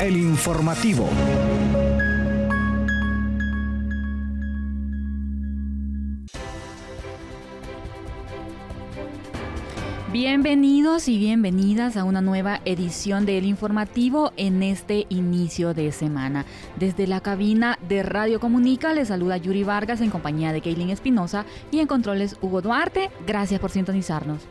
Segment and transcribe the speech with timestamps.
[0.00, 1.08] El informativo.
[10.12, 16.46] Bienvenidos y bienvenidas a una nueva edición del informativo en este inicio de semana.
[16.78, 21.44] Desde la cabina de Radio Comunica les saluda Yuri Vargas en compañía de Keilin Espinosa
[21.72, 23.10] y en controles Hugo Duarte.
[23.26, 24.46] Gracias por sintonizarnos.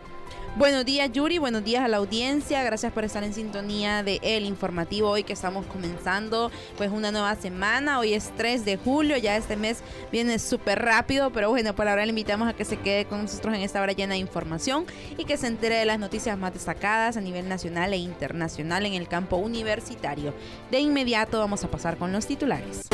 [0.57, 4.43] Buenos días Yuri, buenos días a la audiencia, gracias por estar en sintonía de El
[4.43, 9.37] Informativo hoy que estamos comenzando pues una nueva semana, hoy es 3 de julio, ya
[9.37, 13.05] este mes viene súper rápido, pero bueno, por ahora le invitamos a que se quede
[13.05, 16.35] con nosotros en esta hora llena de información y que se entere de las noticias
[16.39, 20.33] más destacadas a nivel nacional e internacional en el campo universitario.
[20.71, 22.87] De inmediato vamos a pasar con los titulares.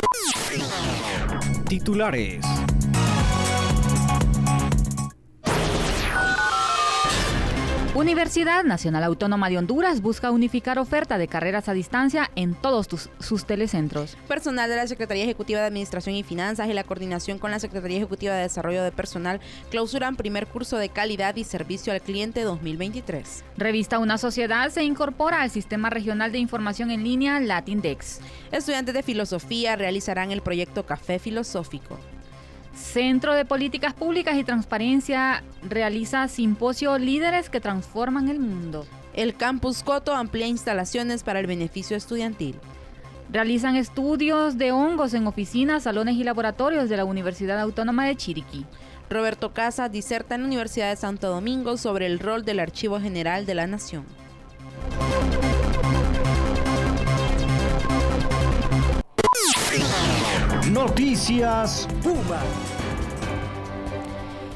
[1.70, 2.44] Titulares.
[7.95, 12.88] Universidad Nacional Autónoma de Honduras busca unificar oferta de carreras a distancia en todos
[13.19, 14.17] sus telecentros.
[14.27, 17.97] Personal de la Secretaría Ejecutiva de Administración y Finanzas y la coordinación con la Secretaría
[17.97, 23.44] Ejecutiva de Desarrollo de Personal clausuran primer curso de calidad y servicio al cliente 2023.
[23.58, 28.22] Revista Una Sociedad se incorpora al Sistema Regional de Información en Línea Latindex.
[28.52, 32.00] Estudiantes de filosofía realizarán el proyecto Café Filosófico.
[32.73, 38.85] Centro de Políticas Públicas y Transparencia realiza simposio Líderes que Transforman el Mundo.
[39.13, 42.55] El Campus Coto amplía instalaciones para el beneficio estudiantil.
[43.29, 48.66] Realizan estudios de hongos en oficinas, salones y laboratorios de la Universidad Autónoma de Chiriquí.
[49.07, 53.45] Roberto Casa diserta en la Universidad de Santo Domingo sobre el rol del Archivo General
[53.45, 54.05] de la Nación.
[60.73, 62.41] Noticias Puma.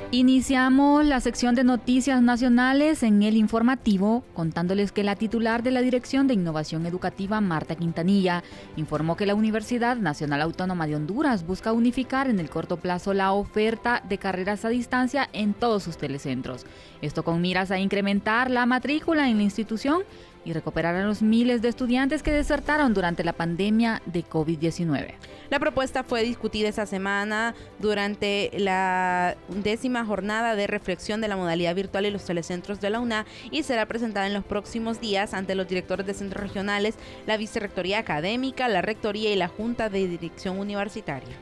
[0.09, 5.81] Iniciamos la sección de noticias nacionales en el informativo contándoles que la titular de la
[5.81, 8.43] Dirección de Innovación Educativa, Marta Quintanilla,
[8.77, 13.31] informó que la Universidad Nacional Autónoma de Honduras busca unificar en el corto plazo la
[13.33, 16.65] oferta de carreras a distancia en todos sus telecentros.
[17.03, 20.01] Esto con miras a incrementar la matrícula en la institución
[20.47, 25.15] y recuperar a los miles de estudiantes que desertaron durante la pandemia de COVID-19.
[25.49, 31.75] La propuesta fue discutida esta semana durante la décima jornada de reflexión de la modalidad
[31.75, 35.53] virtual y los telecentros de la UNA y será presentada en los próximos días ante
[35.53, 40.59] los directores de centros regionales, la Vicerrectoría Académica, la Rectoría y la Junta de Dirección
[40.59, 41.35] Universitaria.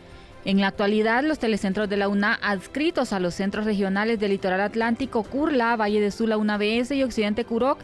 [0.46, 4.62] En la actualidad, los telecentros de la UNA adscritos a los centros regionales del litoral
[4.62, 7.80] atlántico, Curla, Valle de Sula, UNABS y Occidente Curoc,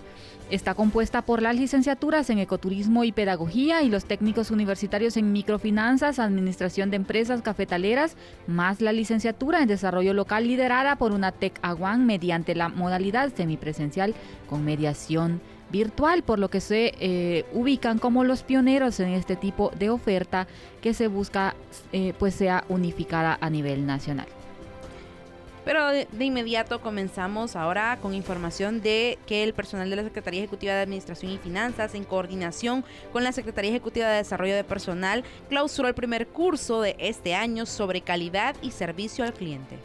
[0.52, 6.20] Está compuesta por las licenciaturas en ecoturismo y pedagogía y los técnicos universitarios en microfinanzas,
[6.20, 8.18] administración de empresas cafetaleras,
[8.48, 14.14] más la licenciatura en desarrollo local liderada por una TEC Aguán mediante la modalidad semipresencial
[14.50, 15.40] con mediación
[15.72, 20.48] virtual, por lo que se eh, ubican como los pioneros en este tipo de oferta
[20.82, 21.56] que se busca
[21.94, 24.28] eh, pues sea unificada a nivel nacional.
[25.64, 30.74] Pero de, inmediato comenzamos ahora con información de que el personal de la Secretaría Ejecutiva
[30.74, 32.84] de Administración y Finanzas, en coordinación
[33.14, 37.66] con la Secretaría Ejecutiva de Desarrollo de Personal, clausuró el primer curso de este año
[37.66, 39.78] sobre calidad y servicio al cliente.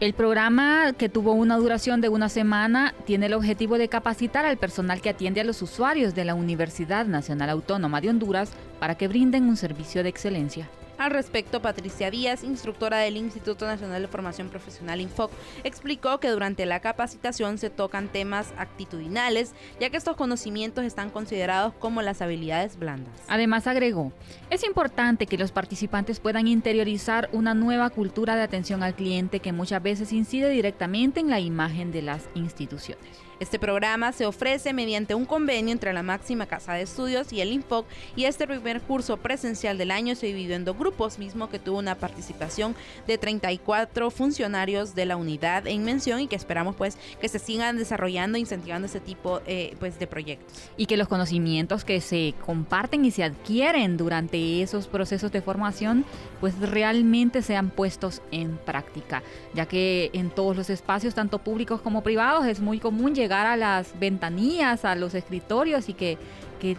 [0.00, 4.58] El programa, que tuvo una duración de una semana, tiene el objetivo de capacitar al
[4.58, 9.08] personal que atiende a los usuarios de la Universidad Nacional Autónoma de Honduras para que
[9.08, 10.68] brinden un servicio de excelencia.
[11.04, 15.30] Al respecto, Patricia Díaz, instructora del Instituto Nacional de Formación Profesional INFOC,
[15.62, 21.74] explicó que durante la capacitación se tocan temas actitudinales, ya que estos conocimientos están considerados
[21.74, 23.12] como las habilidades blandas.
[23.28, 24.12] Además, agregó,
[24.48, 29.52] es importante que los participantes puedan interiorizar una nueva cultura de atención al cliente que
[29.52, 33.23] muchas veces incide directamente en la imagen de las instituciones.
[33.40, 37.52] Este programa se ofrece mediante un convenio entre la máxima casa de estudios y el
[37.52, 37.84] INFOC
[38.14, 41.78] y este primer curso presencial del año se dividió en dos grupos, mismo que tuvo
[41.78, 47.28] una participación de 34 funcionarios de la unidad en mención y que esperamos pues que
[47.28, 50.70] se sigan desarrollando e incentivando este tipo eh, pues de proyectos.
[50.76, 56.04] Y que los conocimientos que se comparten y se adquieren durante esos procesos de formación
[56.40, 59.22] pues realmente sean puestos en práctica,
[59.54, 63.56] ya que en todos los espacios, tanto públicos como privados, es muy común llegar a
[63.56, 66.18] las ventanillas, a los escritorios y que,
[66.60, 66.76] que,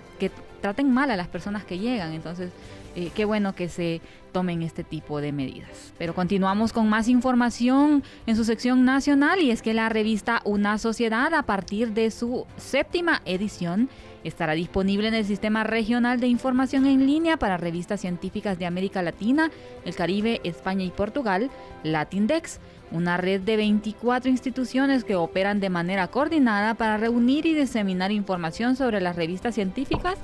[0.61, 2.13] traten mal a las personas que llegan.
[2.13, 2.51] Entonces,
[2.95, 4.01] eh, qué bueno que se
[4.35, 5.93] tomen este tipo de medidas.
[5.97, 10.77] Pero continuamos con más información en su sección nacional y es que la revista Una
[10.77, 13.87] Sociedad a partir de su séptima edición
[14.25, 19.01] estará disponible en el Sistema Regional de Información en Línea para revistas científicas de América
[19.01, 19.51] Latina,
[19.85, 21.49] el Caribe, España y Portugal,
[21.83, 22.59] Latindex
[22.91, 28.75] una red de 24 instituciones que operan de manera coordinada para reunir y diseminar información
[28.75, 30.19] sobre las revistas científicas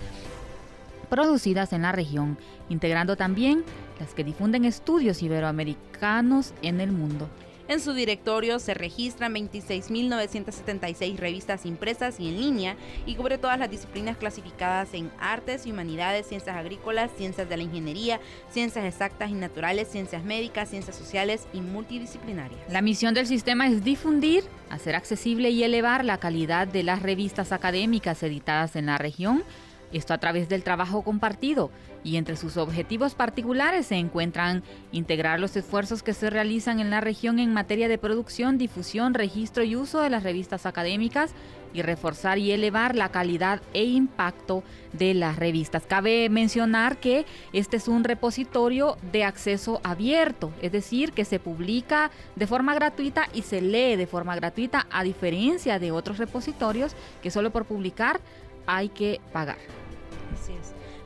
[1.11, 2.37] producidas en la región,
[2.69, 3.65] integrando también
[4.01, 7.30] las que difunden estudios iberoamericanos en el mundo.
[7.68, 12.75] En su directorio se registran 26.976 revistas impresas y en línea
[13.06, 17.63] y cubre todas las disciplinas clasificadas en artes y humanidades, ciencias agrícolas, ciencias de la
[17.63, 18.19] ingeniería,
[18.50, 22.59] ciencias exactas y naturales, ciencias médicas, ciencias sociales y multidisciplinarias.
[22.69, 27.51] La misión del sistema es difundir, hacer accesible y elevar la calidad de las revistas
[27.51, 29.44] académicas editadas en la región
[29.91, 31.71] esto a través del trabajo compartido
[32.03, 37.01] y entre sus objetivos particulares se encuentran integrar los esfuerzos que se realizan en la
[37.01, 41.33] región en materia de producción, difusión, registro y uso de las revistas académicas
[41.73, 45.83] y reforzar y elevar la calidad e impacto de las revistas.
[45.88, 52.11] Cabe mencionar que este es un repositorio de acceso abierto, es decir, que se publica
[52.35, 57.31] de forma gratuita y se lee de forma gratuita, a diferencia de otros repositorios que
[57.31, 58.19] solo por publicar
[58.67, 59.80] hay que pagar.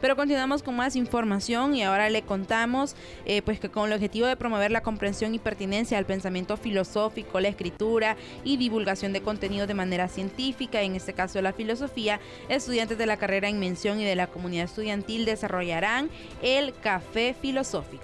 [0.02, 2.96] Pero continuamos con más información y ahora le contamos
[3.26, 7.40] eh, pues que con el objetivo de promover la comprensión y pertinencia del pensamiento filosófico,
[7.40, 12.20] la escritura y divulgación de contenido de manera científica, en este caso la filosofía,
[12.50, 16.10] estudiantes de la carrera en mención y de la comunidad estudiantil desarrollarán
[16.42, 18.04] el café filosófico.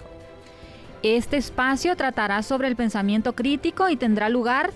[1.04, 4.72] Este espacio tratará sobre el pensamiento crítico y tendrá lugar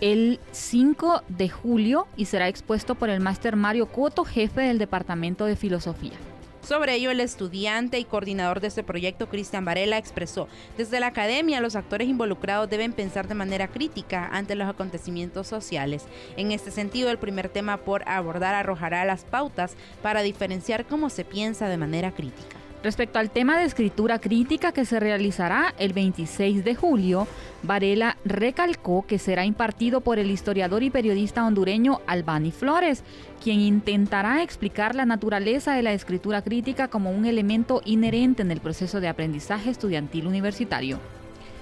[0.00, 5.46] el 5 de julio y será expuesto por el máster Mario Coto, jefe del Departamento
[5.46, 6.12] de Filosofía.
[6.60, 11.60] Sobre ello, el estudiante y coordinador de este proyecto, Cristian Varela, expresó, desde la academia
[11.60, 16.04] los actores involucrados deben pensar de manera crítica ante los acontecimientos sociales.
[16.36, 21.24] En este sentido, el primer tema por abordar arrojará las pautas para diferenciar cómo se
[21.24, 22.56] piensa de manera crítica.
[22.86, 27.26] Respecto al tema de escritura crítica que se realizará el 26 de julio,
[27.64, 33.02] Varela recalcó que será impartido por el historiador y periodista hondureño Albani Flores,
[33.42, 38.60] quien intentará explicar la naturaleza de la escritura crítica como un elemento inherente en el
[38.60, 41.00] proceso de aprendizaje estudiantil universitario.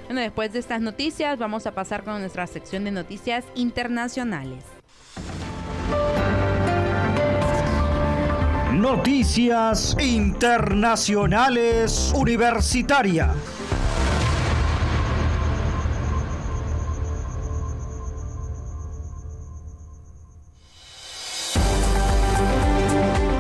[0.05, 4.63] Bueno, después de estas noticias vamos a pasar con nuestra sección de noticias internacionales.
[8.75, 13.31] Noticias Internacionales Universitarias.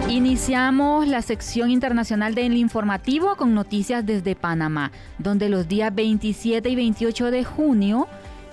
[0.08, 6.76] Iniciamos la sección internacional del informativo con noticias desde Panamá, donde los días 27 y
[6.76, 8.06] 28 de junio,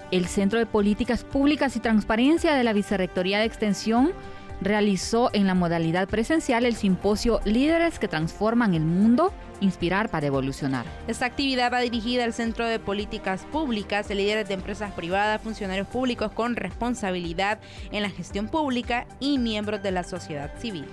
[0.09, 4.13] el Centro de Políticas Públicas y Transparencia de la Vicerrectoría de Extensión
[4.61, 10.85] realizó en la modalidad presencial el simposio Líderes que transforman el mundo, inspirar para evolucionar.
[11.07, 15.87] Esta actividad va dirigida al Centro de Políticas Públicas, de líderes de empresas privadas, funcionarios
[15.87, 17.59] públicos con responsabilidad
[17.91, 20.85] en la gestión pública y miembros de la sociedad civil.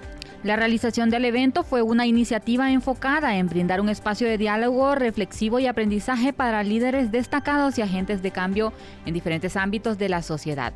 [0.44, 5.58] La realización del evento fue una iniciativa enfocada en brindar un espacio de diálogo reflexivo
[5.58, 8.72] y aprendizaje para líderes destacados y agentes de cambio
[9.04, 10.72] en diferentes ámbitos de la sociedad.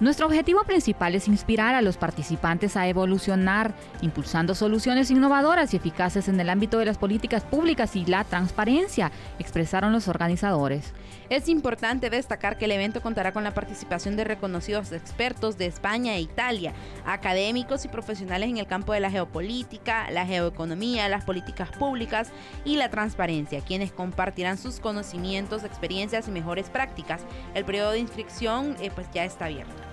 [0.00, 6.26] Nuestro objetivo principal es inspirar a los participantes a evolucionar, impulsando soluciones innovadoras y eficaces
[6.26, 10.94] en el ámbito de las políticas públicas y la transparencia, expresaron los organizadores.
[11.28, 16.14] Es importante destacar que el evento contará con la participación de reconocidos expertos de España
[16.14, 16.72] e Italia,
[17.04, 22.30] académicos y profesionales en el campo de la geopolítica, la geoeconomía, las políticas públicas
[22.64, 27.20] y la transparencia, quienes compartirán sus conocimientos, experiencias y mejores prácticas.
[27.52, 29.89] El periodo de inscripción eh, pues ya está abierto.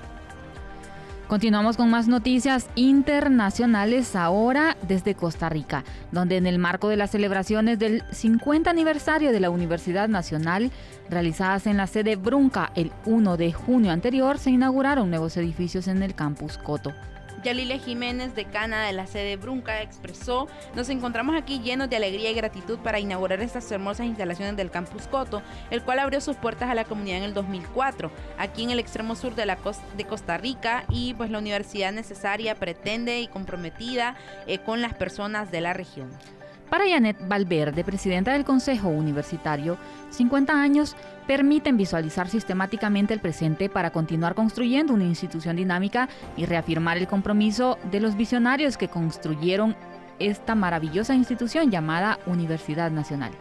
[1.27, 7.11] Continuamos con más noticias internacionales ahora desde Costa Rica, donde en el marco de las
[7.11, 10.71] celebraciones del 50 aniversario de la Universidad Nacional,
[11.09, 16.01] realizadas en la sede Brunca el 1 de junio anterior, se inauguraron nuevos edificios en
[16.01, 16.93] el campus Coto.
[17.47, 22.33] Yalile Jiménez, decana de la sede Brunca, expresó, nos encontramos aquí llenos de alegría y
[22.33, 26.75] gratitud para inaugurar estas hermosas instalaciones del Campus Coto, el cual abrió sus puertas a
[26.75, 29.57] la comunidad en el 2004, aquí en el extremo sur de, la
[29.95, 35.49] de Costa Rica y pues la universidad necesaria pretende y comprometida eh, con las personas
[35.49, 36.09] de la región.
[36.69, 39.77] Para Janet Valverde, presidenta del Consejo Universitario,
[40.09, 46.97] 50 años permiten visualizar sistemáticamente el presente para continuar construyendo una institución dinámica y reafirmar
[46.97, 49.75] el compromiso de los visionarios que construyeron
[50.19, 53.31] esta maravillosa institución llamada Universidad Nacional.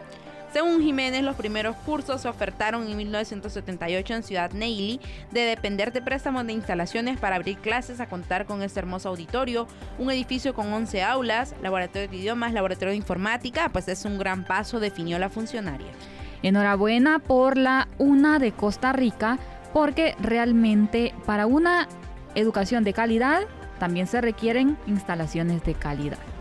[0.53, 5.01] Según Jiménez, los primeros cursos se ofertaron en 1978 en Ciudad Neily,
[5.31, 9.67] de depender de préstamos de instalaciones para abrir clases a contar con este hermoso auditorio,
[9.99, 14.45] un edificio con 11 aulas, laboratorio de idiomas, laboratorio de informática, pues es un gran
[14.45, 15.91] paso, definió la funcionaria.
[16.43, 19.37] Enhorabuena por la UNA de Costa Rica,
[19.73, 21.87] porque realmente para una
[22.35, 23.41] educación de calidad
[23.79, 26.36] también se requieren instalaciones de calidad.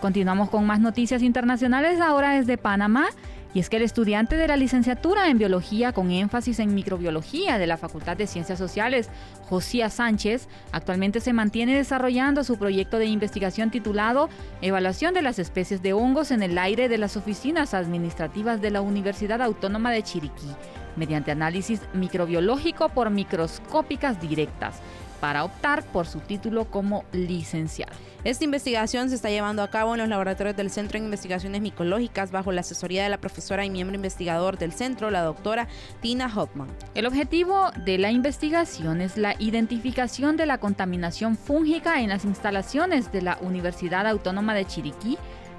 [0.00, 3.06] Continuamos con más noticias internacionales ahora desde Panamá.
[3.54, 7.66] Y es que el estudiante de la licenciatura en biología con énfasis en microbiología de
[7.66, 9.08] la Facultad de Ciencias Sociales,
[9.48, 14.28] Josía Sánchez, actualmente se mantiene desarrollando su proyecto de investigación titulado
[14.60, 18.82] Evaluación de las especies de hongos en el aire de las oficinas administrativas de la
[18.82, 20.54] Universidad Autónoma de Chiriquí,
[20.96, 24.82] mediante análisis microbiológico por microscópicas directas
[25.20, 27.92] para optar por su título como licenciado.
[28.24, 32.32] Esta investigación se está llevando a cabo en los laboratorios del Centro de Investigaciones Micológicas
[32.32, 35.68] bajo la asesoría de la profesora y miembro investigador del centro, la doctora
[36.00, 36.68] Tina Hoffman.
[36.94, 43.12] El objetivo de la investigación es la identificación de la contaminación fúngica en las instalaciones
[43.12, 45.16] de la Universidad Autónoma de Chiriquí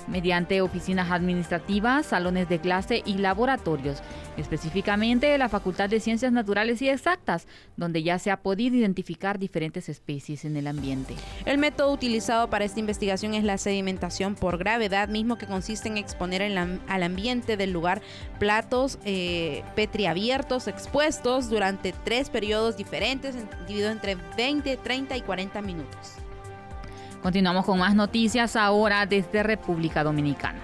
[0.10, 4.02] mediante oficinas administrativas, salones de clase y laboratorios,
[4.38, 7.48] específicamente de la Facultad de Ciencias Naturales y Exactas,
[7.78, 11.16] donde ya se ha podido identificar diferentes especies en el ambiente.
[11.46, 15.98] El método utilizado para esta investigación es la sedimentación por gravedad, mismo que consiste en
[15.98, 18.02] exponer al ambiente del lugar
[18.40, 23.36] platos eh, petriabiertos expuestos durante tres periodos diferentes,
[23.68, 26.19] divididos entre 20, 30 y 40 minutos.
[27.22, 30.62] Continuamos con más noticias ahora desde República Dominicana.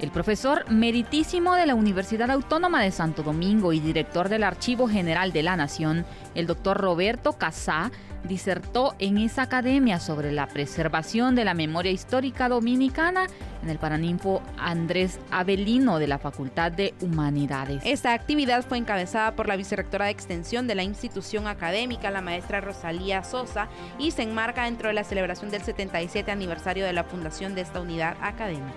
[0.00, 5.32] El profesor meritísimo de la Universidad Autónoma de Santo Domingo y director del Archivo General
[5.32, 7.90] de la Nación, el doctor Roberto Casá,
[8.24, 13.26] disertó en esa academia sobre la preservación de la memoria histórica dominicana
[13.62, 17.82] en el Paraninfo Andrés Avelino de la Facultad de Humanidades.
[17.84, 22.60] Esta actividad fue encabezada por la vicerrectora de extensión de la institución académica, la maestra
[22.60, 27.54] Rosalía Sosa, y se enmarca dentro de la celebración del 77 aniversario de la fundación
[27.54, 28.74] de esta unidad académica.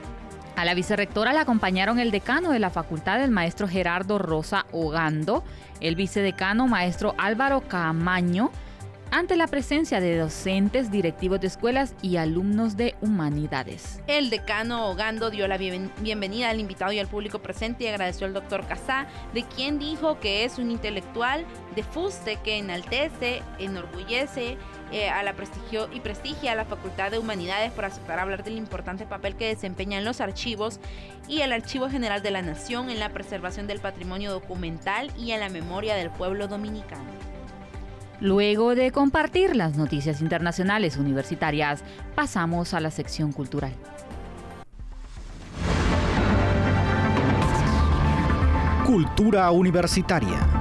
[0.58, 5.44] A la vicerrectora la acompañaron el decano de la facultad, el maestro Gerardo Rosa Ogando,
[5.82, 8.50] el vicedecano maestro Álvaro Camaño,
[9.12, 14.02] ante la presencia de docentes, directivos de escuelas y alumnos de humanidades.
[14.08, 18.34] El decano Ogando dio la bienvenida al invitado y al público presente y agradeció al
[18.34, 21.46] doctor Casá, de quien dijo que es un intelectual
[21.76, 24.58] de fuste que enaltece, enorgullece
[24.92, 28.58] eh, a la prestigio y prestigia a la Facultad de Humanidades por aceptar hablar del
[28.58, 30.80] importante papel que desempeñan los archivos
[31.28, 35.42] y el Archivo General de la Nación en la preservación del patrimonio documental y en
[35.42, 37.27] la memoria del pueblo dominicano.
[38.20, 41.84] Luego de compartir las noticias internacionales universitarias,
[42.16, 43.74] pasamos a la sección cultural.
[48.88, 50.57] Cultura universitaria.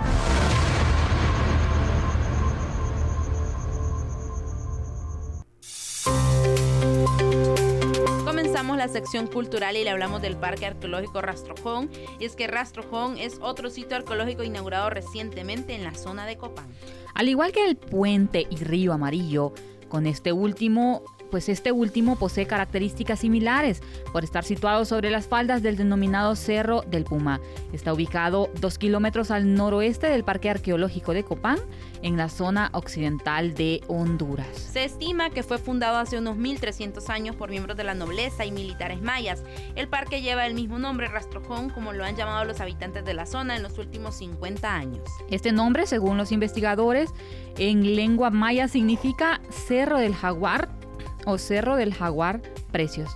[8.96, 11.90] Sección cultural y le hablamos del Parque Arqueológico Rastrojón.
[12.18, 16.66] Y es que Rastrojón es otro sitio arqueológico inaugurado recientemente en la zona de Copán.
[17.12, 19.52] Al igual que el puente y río amarillo,
[19.90, 25.62] con este último pues este último posee características similares por estar situado sobre las faldas
[25.62, 27.40] del denominado Cerro del Puma.
[27.72, 31.58] Está ubicado dos kilómetros al noroeste del Parque Arqueológico de Copán,
[32.02, 34.46] en la zona occidental de Honduras.
[34.56, 38.52] Se estima que fue fundado hace unos 1300 años por miembros de la nobleza y
[38.52, 39.42] militares mayas.
[39.74, 43.26] El parque lleva el mismo nombre, Rastrojón, como lo han llamado los habitantes de la
[43.26, 45.02] zona en los últimos 50 años.
[45.30, 47.10] Este nombre, según los investigadores,
[47.58, 50.68] en lengua maya significa Cerro del Jaguar
[51.26, 52.40] o Cerro del Jaguar
[52.72, 53.14] Precios.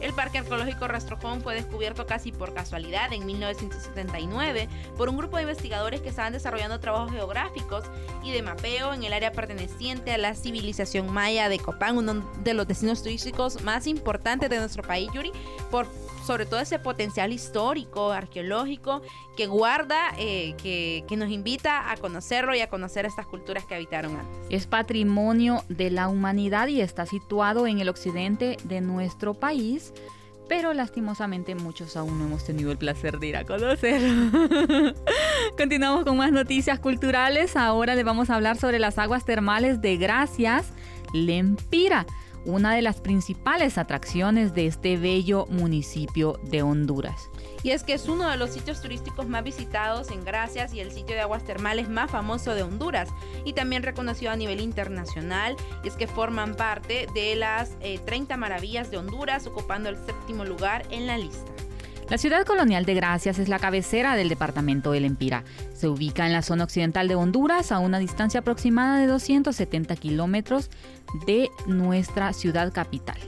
[0.00, 5.42] El Parque Arqueológico Rastrojón fue descubierto casi por casualidad en 1979 por un grupo de
[5.42, 7.84] investigadores que estaban desarrollando trabajos geográficos
[8.22, 12.54] y de mapeo en el área perteneciente a la civilización maya de Copán, uno de
[12.54, 15.32] los destinos turísticos más importantes de nuestro país, Yuri,
[15.70, 15.86] por
[16.24, 19.02] sobre todo ese potencial histórico, arqueológico,
[19.36, 23.74] que guarda, eh, que, que nos invita a conocerlo y a conocer estas culturas que
[23.74, 24.36] habitaron antes.
[24.50, 29.92] Es patrimonio de la humanidad y está situado en el occidente de nuestro país
[30.48, 34.00] pero lastimosamente muchos aún no hemos tenido el placer de ir a conocer.
[35.58, 37.54] Continuamos con más noticias culturales.
[37.54, 40.72] Ahora le vamos a hablar sobre las aguas termales de Gracias,
[41.12, 42.06] Lempira
[42.48, 47.28] una de las principales atracciones de este bello municipio de Honduras.
[47.62, 50.90] Y es que es uno de los sitios turísticos más visitados en Gracias y el
[50.90, 53.10] sitio de aguas termales más famoso de Honduras
[53.44, 55.56] y también reconocido a nivel internacional.
[55.84, 60.46] Y es que forman parte de las 30 eh, maravillas de Honduras, ocupando el séptimo
[60.46, 61.52] lugar en la lista.
[62.10, 65.44] La ciudad colonial de Gracias es la cabecera del departamento del Empira.
[65.74, 70.70] Se ubica en la zona occidental de Honduras, a una distancia aproximada de 270 kilómetros
[71.26, 73.18] de nuestra ciudad capital.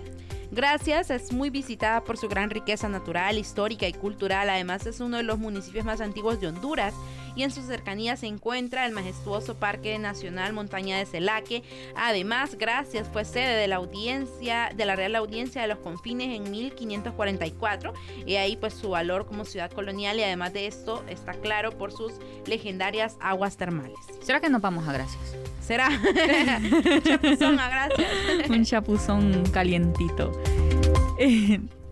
[0.51, 4.49] Gracias es muy visitada por su gran riqueza natural, histórica y cultural.
[4.49, 6.95] Además es uno de los municipios más antiguos de Honduras
[7.35, 11.63] y en sus cercanías se encuentra el majestuoso Parque Nacional Montaña de Celaque.
[11.97, 16.51] Además, gracias fue sede de la audiencia de la Real Audiencia de los Confines en
[16.51, 17.93] 1544
[18.27, 21.93] y ahí pues su valor como ciudad colonial y además de esto está claro por
[21.93, 22.13] sus
[22.47, 23.99] legendarias aguas termales.
[24.23, 25.37] ¿Será que nos vamos a gracias?
[25.61, 25.89] ¿Será?
[25.89, 28.51] Un chapuzón a gracias.
[28.51, 30.33] Un chapuzón calientito.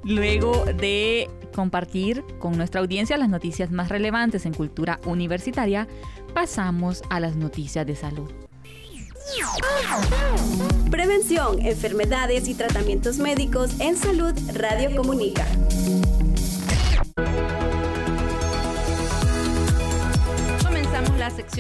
[0.04, 1.28] Luego de
[1.59, 5.88] compartir con nuestra audiencia las noticias más relevantes en cultura universitaria,
[6.33, 8.31] pasamos a las noticias de salud.
[10.88, 15.45] Prevención, enfermedades y tratamientos médicos en salud Radio Comunica.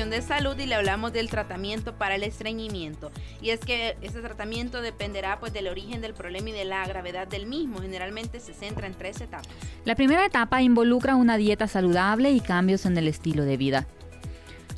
[0.06, 3.10] De salud y le hablamos del tratamiento para el estreñimiento.
[3.42, 7.26] Y es que ese tratamiento dependerá pues del origen del problema y de la gravedad
[7.26, 7.80] del mismo.
[7.80, 9.48] Generalmente se centra en tres etapas.
[9.84, 13.88] La primera etapa involucra una dieta saludable y cambios en el estilo de vida.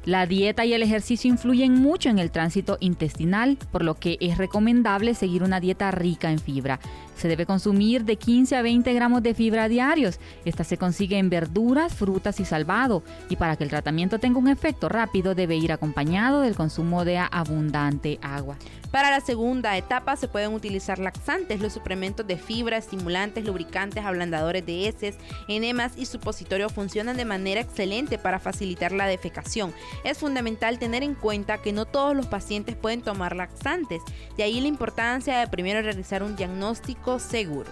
[0.07, 4.39] La dieta y el ejercicio influyen mucho en el tránsito intestinal, por lo que es
[4.39, 6.81] recomendable seguir una dieta rica en fibra.
[7.21, 10.19] Se debe consumir de 15 a 20 gramos de fibra diarios.
[10.47, 13.03] Esta se consigue en verduras, frutas y salvado.
[13.29, 17.19] Y para que el tratamiento tenga un efecto rápido debe ir acompañado del consumo de
[17.19, 18.57] abundante agua.
[18.91, 24.67] Para la segunda etapa se pueden utilizar laxantes, los suplementos de fibra, estimulantes, lubricantes, ablandadores
[24.67, 29.73] de heces, enemas y supositorios funcionan de manera excelente para facilitar la defecación.
[30.03, 34.03] Es fundamental tener en cuenta que no todos los pacientes pueden tomar laxantes,
[34.37, 37.71] de ahí la importancia de primero realizar un diagnóstico seguro.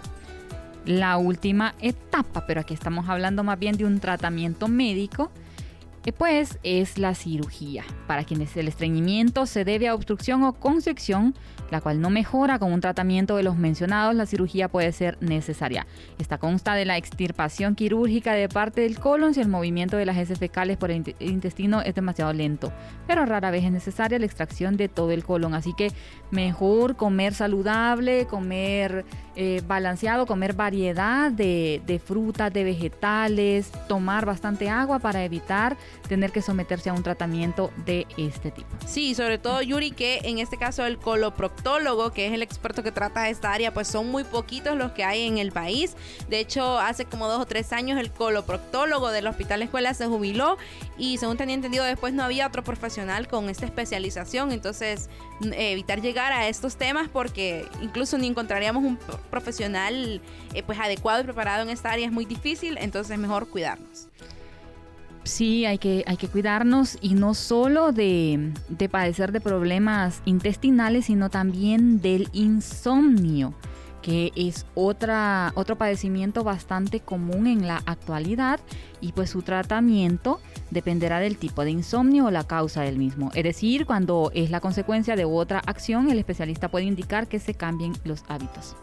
[0.84, 5.30] La última etapa, pero aquí estamos hablando más bien de un tratamiento médico,
[6.12, 11.34] pues es la cirugía, para quienes el estreñimiento se debe a obstrucción o constricción,
[11.70, 15.86] la cual no mejora con un tratamiento de los mencionados, la cirugía puede ser necesaria.
[16.18, 20.16] Esta consta de la extirpación quirúrgica de parte del colon si el movimiento de las
[20.16, 22.72] heces fecales por el intestino es demasiado lento,
[23.06, 25.92] pero rara vez es necesaria la extracción de todo el colon, así que
[26.30, 29.04] mejor comer saludable, comer
[29.36, 35.76] eh, balanceado, comer variedad de, de frutas, de vegetales, tomar bastante agua para evitar
[36.08, 38.68] tener que someterse a un tratamiento de este tipo.
[38.86, 42.92] Sí, sobre todo Yuri, que en este caso el coloproctólogo, que es el experto que
[42.92, 45.96] trata esta área, pues son muy poquitos los que hay en el país.
[46.28, 50.56] De hecho, hace como dos o tres años el coloproctólogo del Hospital Escuela se jubiló
[50.96, 54.52] y según tenía entendido después no había otro profesional con esta especialización.
[54.52, 55.08] Entonces,
[55.40, 58.98] evitar llegar a estos temas porque incluso ni encontraríamos un
[59.30, 60.20] profesional
[60.54, 62.78] eh, pues adecuado y preparado en esta área es muy difícil.
[62.78, 64.08] Entonces, es mejor cuidarnos.
[65.38, 71.04] Sí, hay que, hay que cuidarnos y no solo de, de padecer de problemas intestinales,
[71.04, 73.54] sino también del insomnio
[74.02, 78.58] que es otra, otro padecimiento bastante común en la actualidad
[79.00, 80.40] y pues su tratamiento
[80.72, 83.30] dependerá del tipo de insomnio o la causa del mismo.
[83.32, 87.54] Es decir, cuando es la consecuencia de otra acción, el especialista puede indicar que se
[87.54, 88.74] cambien los hábitos.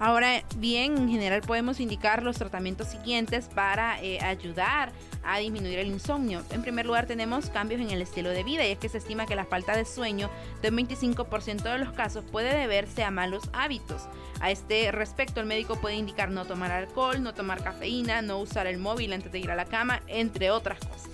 [0.00, 5.88] Ahora bien, en general podemos indicar los tratamientos siguientes para eh, ayudar a disminuir el
[5.88, 6.42] insomnio.
[6.48, 9.26] En primer lugar tenemos cambios en el estilo de vida y es que se estima
[9.26, 10.30] que la falta de sueño
[10.62, 14.08] de un 25% de los casos puede deberse a malos hábitos.
[14.40, 18.66] A este respecto el médico puede indicar no tomar alcohol, no tomar cafeína, no usar
[18.66, 21.10] el móvil antes de ir a la cama, entre otras cosas.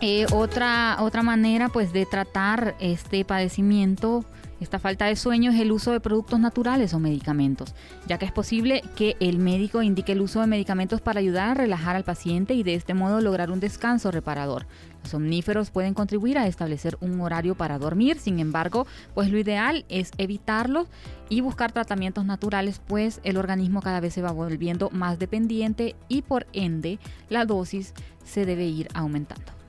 [0.00, 4.24] Eh, otra, otra manera pues de tratar este padecimiento
[4.62, 7.74] esta falta de sueño es el uso de productos naturales o medicamentos,
[8.06, 11.54] ya que es posible que el médico indique el uso de medicamentos para ayudar a
[11.54, 14.66] relajar al paciente y de este modo lograr un descanso reparador.
[15.02, 19.84] Los somníferos pueden contribuir a establecer un horario para dormir, sin embargo, pues lo ideal
[19.88, 20.86] es evitarlos
[21.28, 26.22] y buscar tratamientos naturales, pues el organismo cada vez se va volviendo más dependiente y
[26.22, 26.98] por ende
[27.28, 27.94] la dosis
[28.24, 29.61] se debe ir aumentando.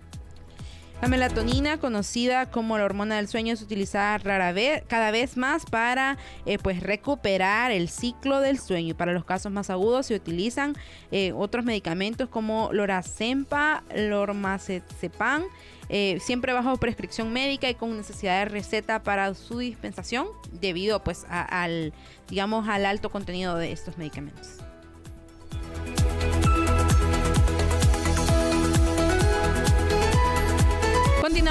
[1.03, 5.65] La melatonina, conocida como la hormona del sueño, es utilizada rara vez, cada vez más
[5.65, 8.91] para eh, pues recuperar el ciclo del sueño.
[8.91, 10.77] Y para los casos más agudos se utilizan
[11.11, 15.43] eh, otros medicamentos como lorazepam, lormazepan,
[15.89, 21.25] eh, siempre bajo prescripción médica y con necesidad de receta para su dispensación debido pues
[21.27, 21.91] al
[22.29, 24.59] digamos al alto contenido de estos medicamentos.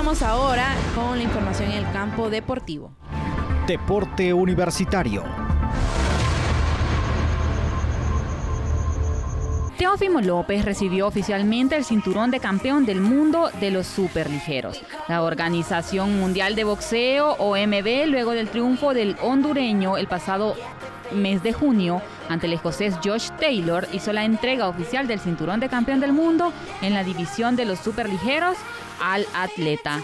[0.03, 2.91] Continuamos ahora con la información en el campo deportivo.
[3.69, 5.23] Deporte Universitario.
[9.79, 14.83] Teófimo López recibió oficialmente el cinturón de campeón del mundo de los superligeros.
[15.07, 20.57] La Organización Mundial de Boxeo, OMB, luego del triunfo del hondureño el pasado
[21.13, 22.03] mes de junio
[22.33, 26.53] ante el escocés Josh Taylor, hizo la entrega oficial del cinturón de campeón del mundo
[26.81, 28.57] en la división de los superligeros
[29.01, 30.01] al atleta.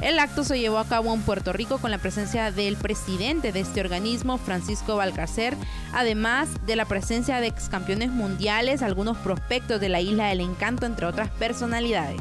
[0.00, 3.60] El acto se llevó a cabo en Puerto Rico con la presencia del presidente de
[3.60, 5.56] este organismo, Francisco Balcarcer,
[5.92, 10.84] además de la presencia de ex campeones mundiales, algunos prospectos de la Isla del Encanto,
[10.84, 12.20] entre otras personalidades.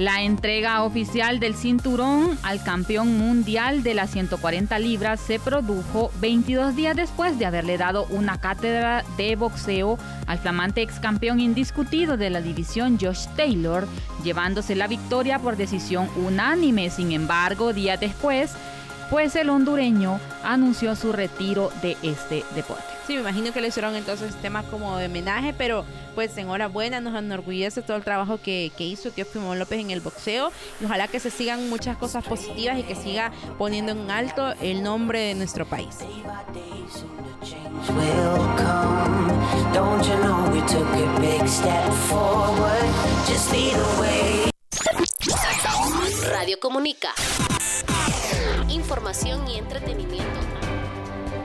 [0.00, 6.74] La entrega oficial del cinturón al campeón mundial de las 140 libras se produjo 22
[6.74, 12.30] días después de haberle dado una cátedra de boxeo al flamante ex campeón indiscutido de
[12.30, 13.86] la división Josh Taylor,
[14.24, 16.88] llevándose la victoria por decisión unánime.
[16.88, 18.52] Sin embargo, días después,
[19.10, 22.89] pues el hondureño anunció su retiro de este deporte.
[23.10, 27.18] Sí, me imagino que le hicieron entonces temas como de homenaje, pero pues enhorabuena, nos
[27.18, 31.18] enorgullece todo el trabajo que, que hizo Teófimo López en el boxeo y ojalá que
[31.18, 35.66] se sigan muchas cosas positivas y que siga poniendo en alto el nombre de nuestro
[35.66, 35.96] país.
[46.30, 47.08] Radio Comunica.
[48.68, 50.49] Información y entretenimiento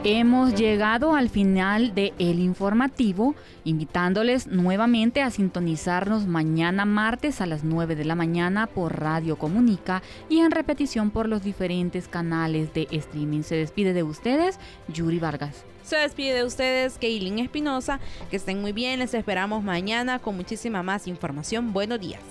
[0.07, 7.63] Hemos llegado al final de El Informativo, invitándoles nuevamente a sintonizarnos mañana martes a las
[7.63, 12.87] 9 de la mañana por Radio Comunica y en repetición por los diferentes canales de
[12.91, 13.41] streaming.
[13.41, 15.65] Se despide de ustedes, Yuri Vargas.
[15.81, 17.99] Se despide de ustedes, Keilin Espinosa.
[18.29, 21.73] Que estén muy bien, les esperamos mañana con muchísima más información.
[21.73, 22.21] Buenos días.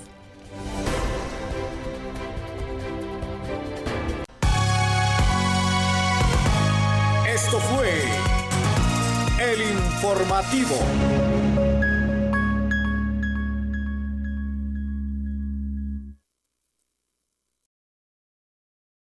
[7.44, 7.90] Esto fue
[9.38, 11.33] El Informativo.